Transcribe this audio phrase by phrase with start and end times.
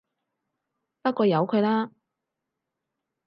[1.03, 1.91] 不過由佢啦